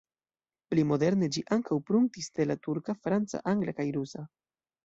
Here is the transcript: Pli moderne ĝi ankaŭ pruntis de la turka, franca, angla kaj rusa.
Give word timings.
Pli 0.71 0.85
moderne 0.91 1.29
ĝi 1.35 1.43
ankaŭ 1.57 1.77
pruntis 1.89 2.31
de 2.39 2.49
la 2.53 2.57
turka, 2.65 2.97
franca, 3.05 3.43
angla 3.55 3.79
kaj 3.83 3.87
rusa. 4.01 4.27